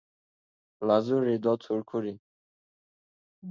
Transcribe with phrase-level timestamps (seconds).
[0.87, 2.13] Lazuri do Turkuri?